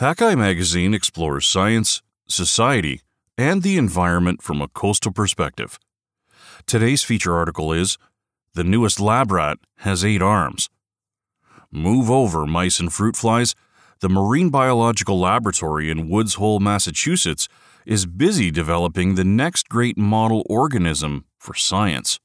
[0.00, 3.02] Hakai magazine explores science, society,
[3.36, 5.78] and the environment from a coastal perspective.
[6.64, 7.98] Today's feature article is
[8.54, 10.70] The newest lab rat has eight arms.
[11.70, 13.54] Move over, mice and fruit flies.
[14.00, 17.46] The Marine Biological Laboratory in Woods Hole, Massachusetts
[17.84, 22.18] is busy developing the next great model organism for science.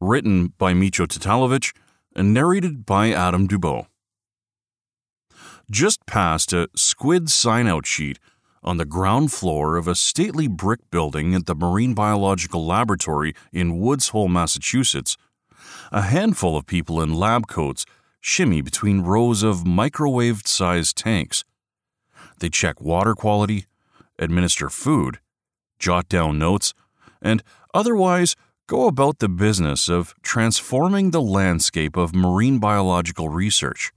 [0.00, 1.76] Written by Mićo Tatalović
[2.14, 3.86] and narrated by Adam Dubow.
[5.70, 8.20] Just past a squid sign out sheet
[8.62, 13.80] on the ground floor of a stately brick building at the Marine Biological Laboratory in
[13.80, 15.16] Woods Hole, Massachusetts,
[15.90, 17.84] a handful of people in lab coats
[18.20, 21.42] shimmy between rows of microwave sized tanks.
[22.38, 23.66] They check water quality,
[24.20, 25.18] administer food,
[25.80, 26.74] jot down notes,
[27.20, 27.42] and
[27.74, 28.36] otherwise
[28.68, 33.90] go about the business of transforming the landscape of marine biological research.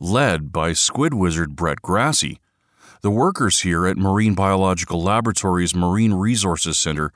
[0.00, 2.36] Led by squid wizard Bret Grasse,
[3.00, 7.12] the workers here at Marine Biological Laboratory's Marine Resources Center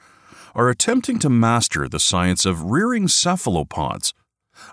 [0.54, 4.14] are attempting to master the science of rearing cephalopods,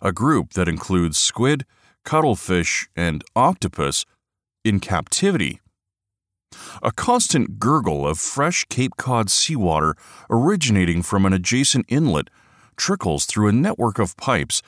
[0.02, 1.66] a group that includes squid,
[2.04, 4.06] cuttlefish, and octopus
[4.64, 5.60] in captivity.
[6.82, 9.96] A constant gurgle of fresh Cape Cod seawater
[10.30, 12.30] originating from an adjacent inlet
[12.76, 14.62] trickles through a network of pipes,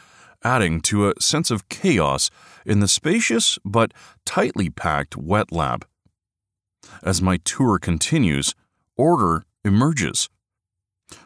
[0.44, 2.30] adding to a sense of chaos
[2.66, 3.94] in the spacious but
[4.26, 5.86] tightly packed wet lab.
[7.04, 8.56] As my tour continues,
[8.98, 10.30] order emerges.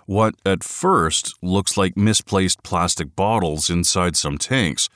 [0.05, 4.89] What at first looks like misplaced plastic bottles inside some tanks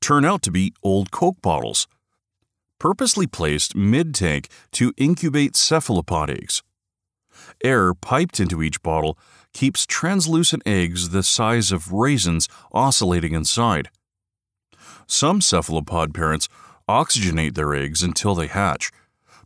[0.00, 1.86] turn out to be old Coke bottles,
[2.78, 6.62] purposely placed mid tank to incubate cephalopod eggs.
[7.62, 9.18] Air piped into each bottle
[9.54, 13.88] keeps translucent eggs the size of raisins oscillating inside.
[15.06, 16.48] Some cephalopod parents
[16.88, 18.90] oxygenate their eggs until they hatch,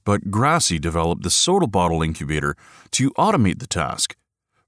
[0.04, 2.56] but Grasse developed the soda bottle incubator
[2.92, 4.16] to automate the task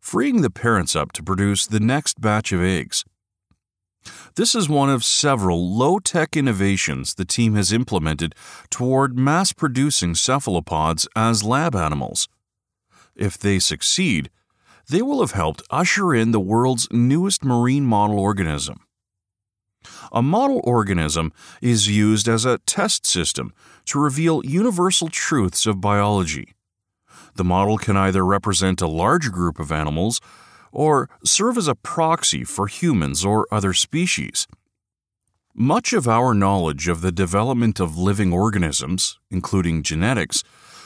[0.01, 3.05] freeing the parents up to produce the next batch of eggs.
[4.35, 8.35] This is one of several low tech innovations the team has implemented
[8.71, 12.29] toward mass producing cephalopods as lab animals.
[13.15, 14.31] If they succeed,
[14.91, 18.81] they will have helped usher in the world's newest marine model organism.
[20.13, 23.55] A model organism is used as a test system
[23.87, 26.55] to reveal universal truths of biology.
[27.37, 30.21] The model can either represent a large group of animals
[30.73, 34.47] or serve as a proxy for humans or other species.
[35.55, 40.43] Much of our knowledge of the development of living organisms, including genetics,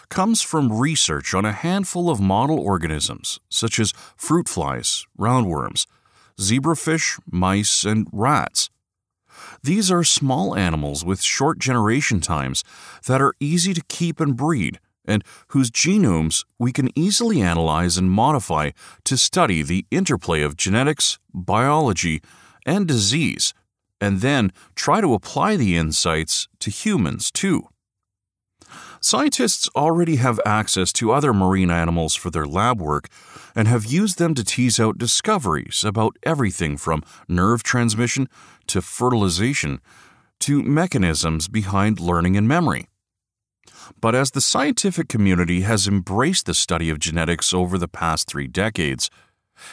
[0.09, 5.87] comes from research on a handful of model organisms, such as fruit flies, roundworms,
[6.41, 8.71] zebrafish, mice, and rats.
[9.63, 12.65] These are small animals with short generation times
[13.07, 18.11] that are easy to keep and breed and whose genomes we can easily analyze and
[18.11, 18.71] modify
[19.05, 22.23] to study the interplay of genetics, biology,
[22.65, 23.53] and disease,
[24.01, 27.69] and then try to apply the insights to humans too.
[29.05, 33.11] Scientists already have access to other marine animals for their lab work
[33.55, 38.27] and have used them to tease out discoveries about everything from nerve transmission
[38.67, 39.79] to fertilization
[40.41, 42.89] to mechanisms behind learning and memory.
[44.01, 48.47] But as the scientific community has embraced the study of genetics over the past three
[48.47, 49.11] decades,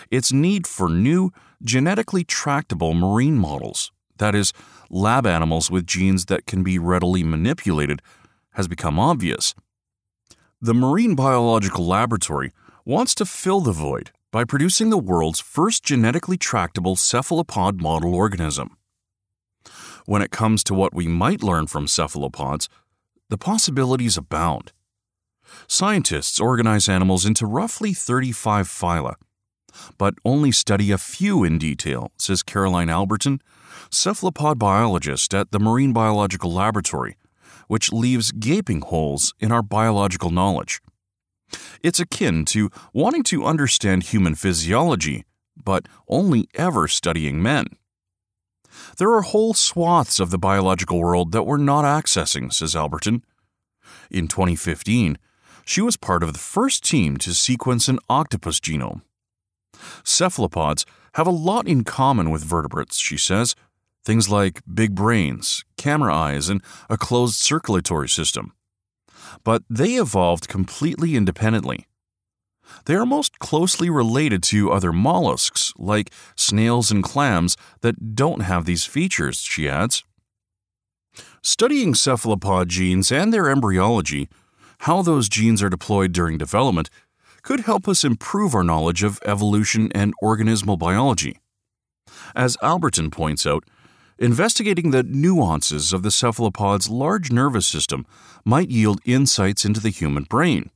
[0.10, 1.32] its need for new,
[1.64, 4.52] genetically tractable marine models, that is,
[4.90, 8.02] lab animals with genes that can be readily manipulated,
[8.54, 9.54] has become obvious.
[10.62, 12.52] The Marine Biological Laboratory
[12.86, 18.78] wants to fill the void by producing the world's first genetically tractable cephalopod model organism.
[20.06, 22.70] When it comes to what we might learn from cephalopods,
[23.30, 24.72] the possibilities abound.
[25.68, 29.16] Scientists organize animals into roughly 35 phyla,
[29.98, 33.40] but only study a few in detail, says Caroline Albertin,
[33.90, 37.18] cephalopod biologist at the Marine Biological Laboratory,
[37.72, 40.82] which leaves gaping holes in our biological knowledge.
[41.82, 45.24] It's akin to wanting to understand human physiology,
[45.56, 47.68] but only ever studying men.
[48.98, 53.22] There are whole swaths of the biological world that we're not accessing, says Albertin.
[54.10, 55.18] In 2015,
[55.64, 59.04] she was part of the first team to sequence an octopus genome.
[60.04, 63.56] Cephalopods have a lot in common with vertebrates, she says.
[64.04, 68.54] Things like big brains, camera eyes, and a closed circulatory system.
[69.44, 71.88] But they evolved completely independently.
[72.86, 78.66] They are most closely related to other mollusks, like snails and clams, that don't have
[78.66, 80.04] these features, she adds.
[81.42, 84.30] Studying cephalopod genes and their embryology,
[84.80, 86.90] how those genes are deployed during development,
[87.42, 91.40] could help us improve our knowledge of evolution and organismal biology.
[92.36, 93.64] As Albertin points out,
[94.22, 98.06] investigating the nuances of the cephalopod's large nervous system
[98.46, 100.70] might yield insights into the human brain.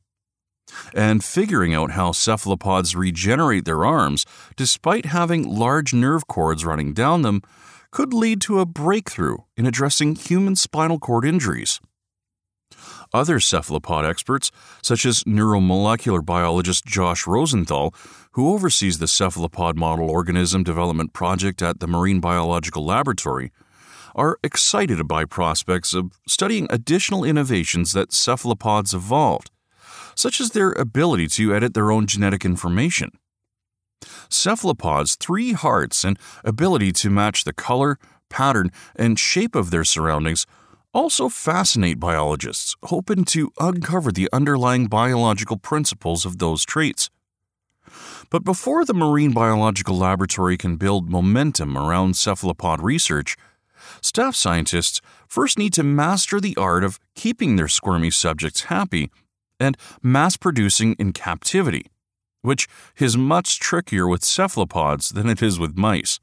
[0.94, 4.26] And figuring out how cephalopods regenerate their arms
[4.56, 7.44] despite having large nerve cords running down them
[7.92, 11.80] could lead to a breakthrough in addressing human spinal cord injuries.
[13.14, 14.52] Other cephalopod experts,
[14.82, 17.94] such as neuromolecular biologist Josh Rosenthal,
[18.36, 23.50] who oversees the cephalopod model organism development project at the Marine Biological Laboratory,
[24.14, 29.52] are excited by prospects of studying additional innovations that cephalopods evolved,
[30.16, 33.10] such as their ability to edit their own genetic information.
[34.30, 37.98] Cephalopods' three hearts and ability to match the color,
[38.30, 40.46] pattern, and shape of their surroundings
[40.94, 47.10] also fascinate biologists, hoping to uncover the underlying biological principles of those traits.
[48.30, 53.38] But before the Marine Biological Laboratory can build momentum around cephalopod research,
[54.02, 59.10] staff scientists first need to master the art of keeping their squirmy subjects happy
[59.60, 61.88] and mass producing in captivity,
[62.42, 62.68] which
[62.98, 66.20] is much trickier with cephalopods than it is with mice.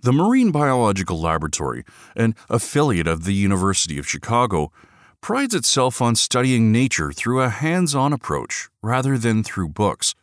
[0.00, 1.84] The Marine Biological Laboratory,
[2.16, 4.72] an affiliate of the University of Chicago,
[5.20, 10.16] prides itself on studying nature through a hands on approach rather than through books.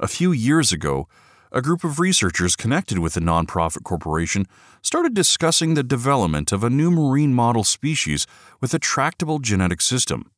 [0.00, 1.08] A few years ago,
[1.50, 4.46] a group of researchers connected with the nonprofit corporation
[4.82, 8.26] started discussing the development of a new marine model species
[8.60, 10.30] with a tractable genetic system.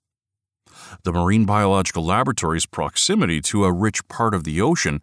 [1.05, 5.01] The Marine Biological Laboratory's proximity to a rich part of the ocean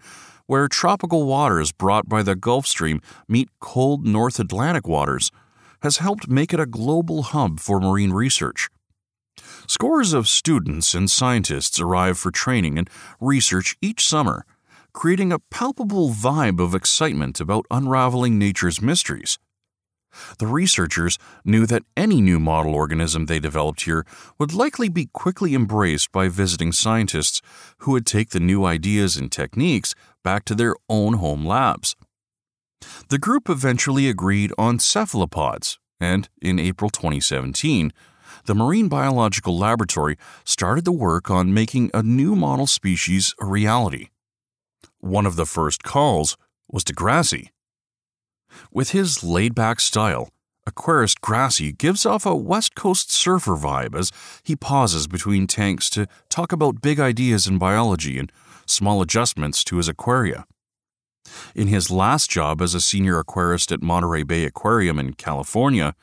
[0.47, 5.29] where tropical waters brought by the Gulf Stream meet cold North Atlantic waters,
[5.81, 8.69] has helped make it a global hub for marine research.
[9.67, 12.89] Scores of students and scientists arrive for training and
[13.19, 14.45] research each summer,
[14.93, 19.37] creating a palpable vibe of excitement about unraveling nature's mysteries.
[20.39, 24.05] The researchers knew that any new model organism they developed here
[24.39, 27.41] would likely be quickly embraced by visiting scientists
[27.79, 31.95] who would take the new ideas and techniques back to their own home labs.
[33.09, 37.91] The group eventually agreed on cephalopods, and in April 2017,
[38.45, 44.09] the Marine Biological Laboratory started the work on making a new model species a reality.
[44.99, 46.37] One of the first calls
[46.69, 47.49] was to Grasse,
[48.71, 50.29] with his laid back style,
[50.67, 54.11] aquarist Grasse gives off a West Coast surfer vibe as
[54.43, 58.31] he pauses between tanks to talk about big ideas in biology and
[58.65, 60.45] small adjustments to his aquaria.
[61.55, 65.93] In his last job as a senior aquarist at Monterey Bay Aquarium in California,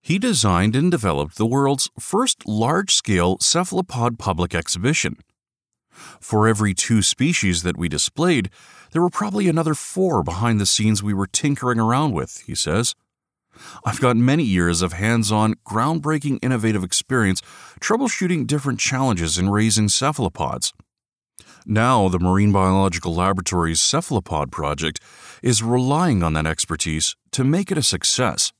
[0.00, 5.16] he designed and developed the world's first large scale cephalopod public exhibition.
[6.20, 8.50] For every two species that we displayed,
[8.92, 12.94] there were probably another four behind the scenes we were tinkering around with, he says.
[13.84, 17.42] I've got many years of hands on, groundbreaking innovative experience
[17.80, 20.72] troubleshooting different challenges in raising cephalopods.
[21.66, 25.00] Now, the Marine Biological Laboratory's cephalopod project
[25.42, 28.52] is relying on that expertise to make it a success.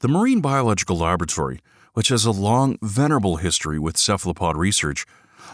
[0.00, 1.60] The Marine Biological Laboratory,
[1.92, 5.04] which has a long, venerable history with cephalopod research,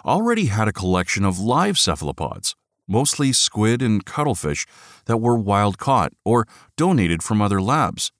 [0.04, 2.54] already had a collection of live cephalopods,
[2.86, 4.64] mostly squid and cuttlefish,
[5.06, 8.12] that were wild caught or donated from other labs.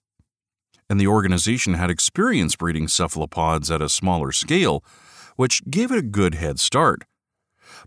[0.89, 4.83] And the organization had experience breeding cephalopods at a smaller scale,
[5.37, 7.05] which gave it a good head start.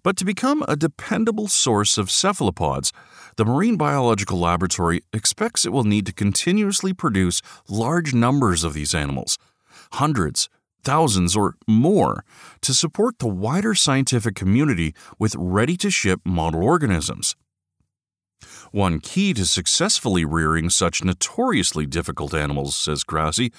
[0.03, 2.93] But to become a dependable source of cephalopods,
[3.37, 8.95] the Marine Biological Laboratory expects it will need to continuously produce large numbers of these
[8.95, 9.39] animals,
[9.93, 10.49] hundreds,
[10.83, 12.25] thousands, or more
[12.63, 17.37] to support the wider scientific community with ready to ship model organisms.
[18.73, 23.51] One key to successfully rearing such notoriously difficult animals, says Grasse,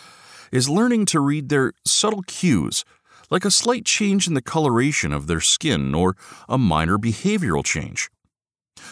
[0.52, 2.84] is learning to read their subtle cues,
[3.32, 6.16] like a slight change in the coloration of their skin or
[6.48, 8.10] a minor behavioral change.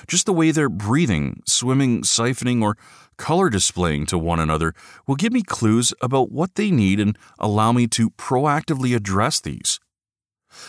[0.08, 2.78] Just the way they're breathing, swimming, siphoning, or
[3.18, 4.74] color displaying to one another
[5.06, 9.80] will give me clues about what they need and allow me to proactively address these.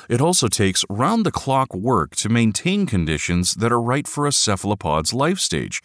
[0.09, 4.33] It also takes round the clock work to maintain conditions that are right for a
[4.33, 5.81] cephalopod's life stage,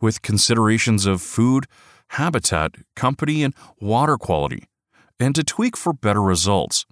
[0.00, 1.66] with considerations of food,
[2.08, 4.64] habitat, company, and water quality,
[5.20, 6.86] and to tweak for better results.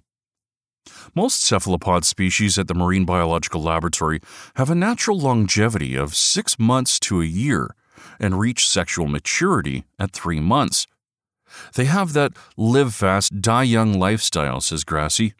[1.15, 4.19] Most cephalopod species at the Marine Biological Laboratory
[4.55, 7.75] have a natural longevity of six months to a year
[8.19, 10.87] and reach sexual maturity at three months.
[11.75, 15.33] They have that live fast, die young lifestyle, says Grasse.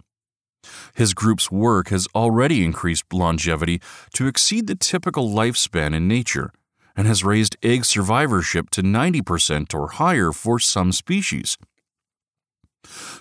[0.96, 3.82] His group's work has already increased longevity
[4.14, 6.52] to exceed the typical lifespan in nature
[6.96, 11.58] and has raised egg survivorship to 90% or higher for some species.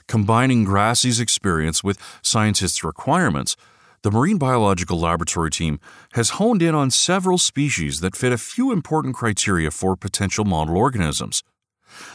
[0.06, 3.56] Combining Grasse's experience with scientists' requirements,
[4.02, 5.80] the Marine Biological Laboratory team
[6.12, 10.76] has honed in on several species that fit a few important criteria for potential model
[10.76, 11.42] organisms.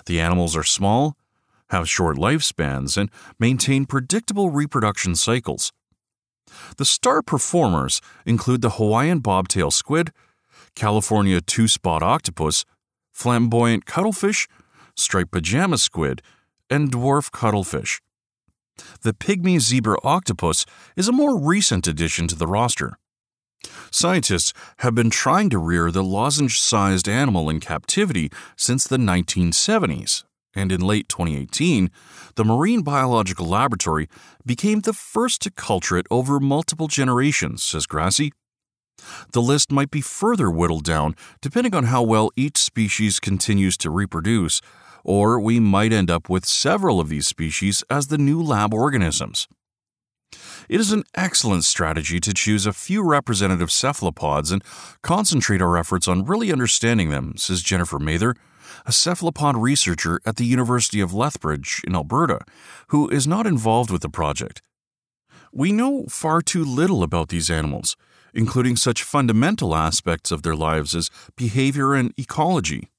[0.05, 1.17] The animals are small,
[1.69, 5.71] have short lifespans, and maintain predictable reproduction cycles.
[6.77, 10.11] The star performers include the Hawaiian bobtail squid,
[10.75, 12.65] California two spot octopus,
[13.11, 14.47] flamboyant cuttlefish,
[14.95, 16.21] striped pajama squid,
[16.69, 18.01] and dwarf cuttlefish.
[19.01, 20.65] The pygmy zebra octopus
[20.95, 22.97] is a more recent addition to the roster.
[23.91, 30.23] Scientists have been trying to rear the lozenge sized animal in captivity since the 1970s,
[30.55, 31.89] and in late 2018,
[32.35, 34.09] the Marine Biological Laboratory
[34.45, 38.31] became the first to culture it over multiple generations, says Grasse.
[39.31, 43.89] The list might be further whittled down depending on how well each species continues to
[43.89, 44.61] reproduce,
[45.03, 49.47] or we might end up with several of these species as the new lab organisms.
[50.69, 54.63] It is an excellent strategy to choose a few representative cephalopods and
[55.01, 58.35] concentrate our efforts on really understanding them, says Jennifer Mather,
[58.85, 62.39] a cephalopod researcher at the University of Lethbridge in Alberta,
[62.87, 64.61] who is not involved with the project.
[65.51, 67.95] We know far too little about these animals,
[68.33, 72.89] including such fundamental aspects of their lives as behavior and ecology.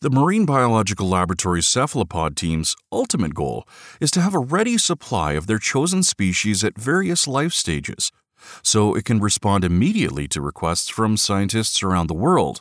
[0.00, 3.66] The Marine Biological Laboratory cephalopod team's ultimate goal
[3.98, 8.12] is to have a ready supply of their chosen species at various life stages,
[8.62, 12.60] so it can respond immediately to requests from scientists around the world.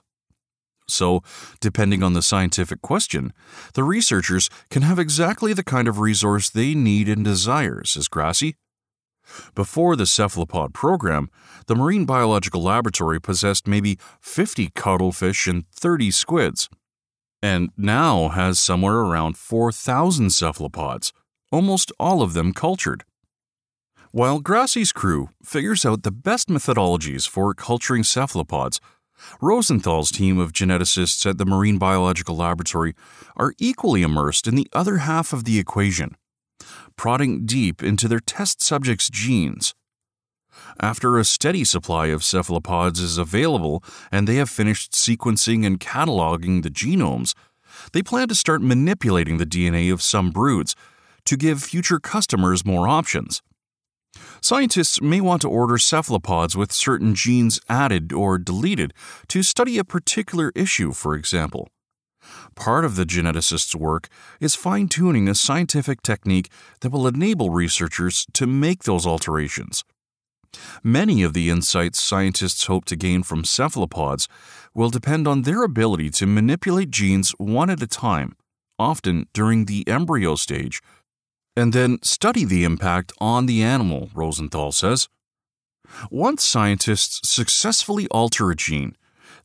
[0.88, 1.24] So,
[1.60, 3.34] depending on the scientific question,
[3.74, 8.54] the researchers can have exactly the kind of resource they need and desire, says Grasse.
[9.56, 11.30] Before the cephalopod program,
[11.68, 16.70] the Marine Biological Laboratory possessed maybe 50 cuttlefish and 30 squids
[17.46, 21.14] and now has somewhere around 4,000 cephalopods,
[21.52, 23.04] almost all of them cultured.
[24.12, 28.82] While Grasse's crew figures out the best methodologies for culturing cephalopods,
[29.40, 32.96] Rosenthal's team of geneticists at the Marine Biological Laboratory
[33.38, 36.16] are equally immersed in the other half of the equation,
[36.96, 39.76] prodding deep into their test subjects' genes.
[40.80, 46.64] After a steady supply of cephalopods is available and they have finished sequencing and cataloging
[46.64, 47.34] the genomes,
[47.94, 50.76] they plan to start manipulating the DNA of some broods
[51.26, 53.42] to give future customers more options.
[54.42, 58.94] Scientists may want to order cephalopods with certain genes added or deleted
[59.28, 61.68] to study a particular issue, for example.
[62.56, 64.08] Part of the geneticist's work
[64.40, 66.50] is fine tuning a scientific technique
[66.82, 69.84] that will enable researchers to make those alterations.
[70.84, 74.28] Many of the insights scientists hope to gain from cephalopods
[74.74, 78.36] will depend on their ability to manipulate genes one at a time,
[78.78, 80.82] often during the embryo stage,
[81.56, 85.08] and then study the impact on the animal, Rosenthal says.
[86.10, 88.96] Once scientists successfully alter a gene,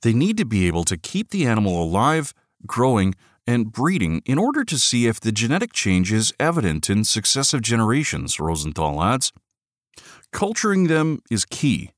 [0.03, 2.33] they need to be able to keep the animal alive,
[2.67, 3.15] growing,
[3.47, 8.39] and breeding in order to see if the genetic change is evident in successive generations,
[8.39, 9.33] Rosenthal adds.
[10.33, 11.91] Culturing them is key.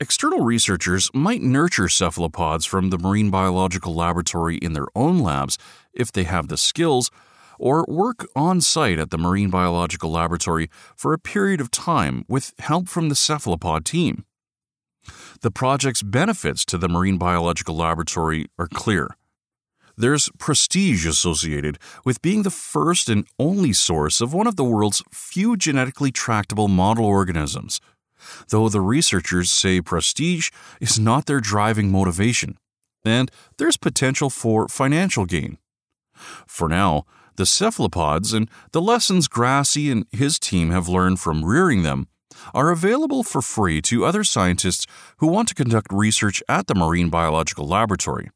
[0.00, 5.58] External researchers might nurture cephalopods from the Marine Biological Laboratory in their own labs
[5.92, 7.10] if they have the skills,
[7.58, 12.52] or work on site at the Marine Biological Laboratory for a period of time with
[12.58, 14.24] help from the cephalopod team.
[15.40, 19.16] The project's benefits to the Marine Biological Laboratory are clear.
[19.98, 25.02] There's prestige associated with being the first and only source of one of the world's
[25.10, 27.80] few genetically tractable model organisms,
[28.50, 30.50] though the researchers say prestige
[30.82, 32.58] is not their driving motivation,
[33.06, 35.56] and there's potential for financial gain.
[36.46, 41.84] For now, the cephalopods and the lessons Grasse and his team have learned from rearing
[41.84, 42.08] them
[42.52, 44.86] are available for free to other scientists
[45.18, 48.28] who want to conduct research at the Marine Biological Laboratory.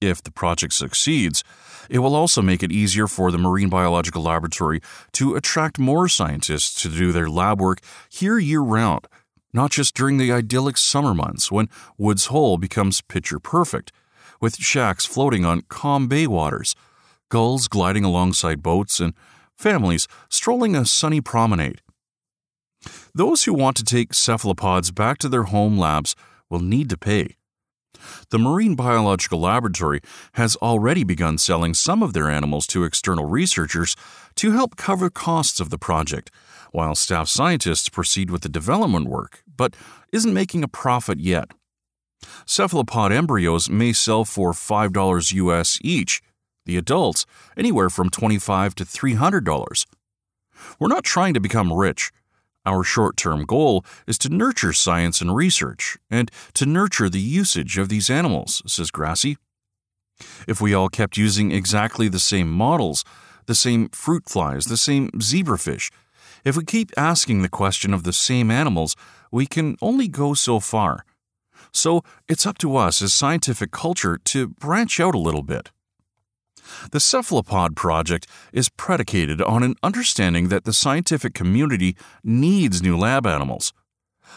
[0.00, 1.42] If the project succeeds,
[1.88, 4.80] it will also make it easier for the Marine Biological Laboratory
[5.12, 9.06] to attract more scientists to do their lab work here year round,
[9.54, 13.90] not just during the idyllic summer months when Woods Hole becomes picture perfect,
[14.38, 16.74] with shacks floating on calm bay waters,
[17.30, 19.14] gulls gliding alongside boats, and
[19.56, 21.80] families strolling a sunny promenade.
[23.14, 26.14] Those who want to take cephalopods back to their home labs
[26.50, 27.36] will need to pay.
[28.30, 30.00] The Marine Biological Laboratory
[30.32, 33.96] has already begun selling some of their animals to external researchers
[34.36, 36.30] to help cover costs of the project,
[36.72, 39.74] while staff scientists proceed with the development work, but
[40.12, 41.50] isn't making a profit yet.
[42.46, 46.22] Cephalopod embryos may sell for $5 US each,
[46.64, 47.26] the adults
[47.56, 49.86] anywhere from 25 to $300.
[50.78, 52.12] We're not trying to become rich.
[52.66, 57.78] Our short term goal is to nurture science and research, and to nurture the usage
[57.78, 59.36] of these animals, says Grasse.
[60.48, 63.04] If we all kept using exactly the same models,
[63.46, 65.90] the same fruit flies, the same zebrafish,
[66.44, 68.96] if we keep asking the question of the same animals,
[69.30, 71.04] we can only go so far.
[71.72, 75.70] So it's up to us as scientific culture to branch out a little bit.
[76.90, 83.26] The Cephalopod project is predicated on an understanding that the scientific community needs new lab
[83.26, 83.72] animals.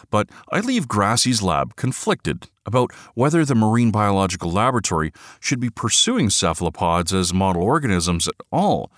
[0.09, 6.29] But I leave Grasse's lab conflicted about whether the Marine Biological Laboratory should be pursuing
[6.29, 8.91] cephalopods as model organisms at all,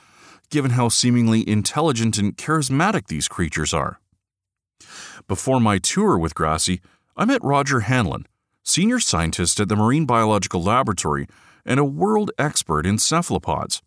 [0.49, 3.99] given how seemingly intelligent and charismatic these creatures are.
[5.27, 6.79] Before my tour with Grasse,
[7.15, 8.27] I met Roger Hanlon,
[8.63, 11.27] senior scientist at the Marine Biological Laboratory
[11.65, 13.81] and a world expert in cephalopods.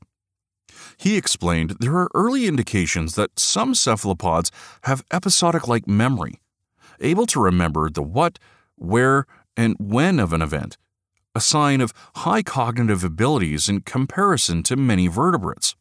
[0.97, 4.50] He explained there are early indications that some cephalopods
[4.83, 6.40] have episodic like memory,
[7.00, 8.38] able to remember the what,
[8.76, 9.26] where,
[9.57, 10.76] and when of an event,
[11.35, 15.75] a sign of high cognitive abilities in comparison to many vertebrates.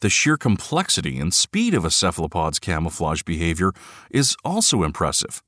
[0.00, 3.72] The sheer complexity and speed of a cephalopod's camouflage behavior
[4.10, 5.42] is also impressive.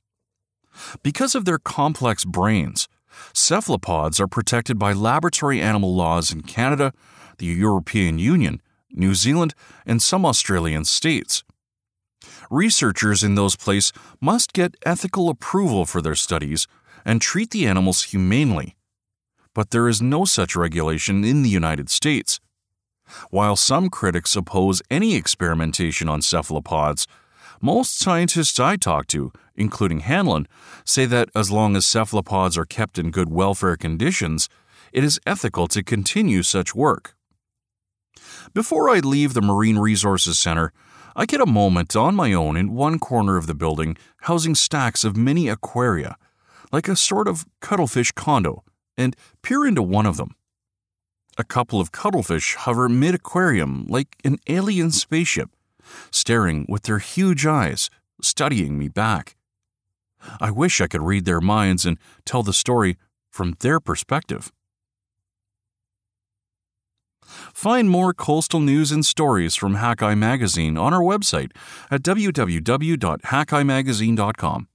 [1.02, 2.88] Because of their complex brains,
[3.32, 6.92] cephalopods are protected by laboratory animal laws in Canada,
[7.38, 9.54] the European Union, New Zealand,
[9.86, 11.44] and some Australian states.
[12.50, 16.66] Researchers in those places must get ethical approval for their studies
[17.04, 18.76] and treat the animals humanely.
[19.54, 22.40] But there is no such regulation in the United States.
[23.30, 27.06] While some critics oppose any experimentation on cephalopods,
[27.60, 30.48] most scientists I talk to, including Hanlon,
[30.84, 34.48] say that as long as cephalopods are kept in good welfare conditions,
[34.92, 37.14] it is ethical to continue such work.
[38.54, 40.72] Before I leave the Marine Resources Center,
[41.14, 45.04] I get a moment on my own in one corner of the building housing stacks
[45.04, 46.16] of mini aquaria,
[46.72, 48.64] like a sort of cuttlefish condo,
[48.96, 50.34] and peer into one of them.
[51.36, 55.50] A couple of cuttlefish hover mid aquarium like an alien spaceship,
[56.10, 57.88] staring with their huge eyes,
[58.22, 59.36] studying me back.
[60.40, 62.96] I wish I could read their minds and tell the story
[63.30, 64.52] from their perspective.
[67.54, 71.52] Find more coastal news and stories from Hakai Magazine on our website
[71.90, 74.68] at www.hakaimagazine.com.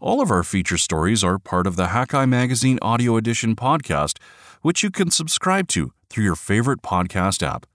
[0.00, 4.18] All of our feature stories are part of the Hakai Magazine Audio Edition podcast,
[4.62, 7.66] which you can subscribe to through your favorite podcast app.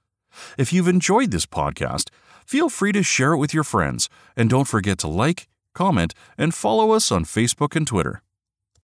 [0.58, 2.10] If you've enjoyed this podcast,
[2.52, 6.54] feel free to share it with your friends, and don't forget to like, comment, and
[6.54, 8.22] follow us on Facebook and Twitter.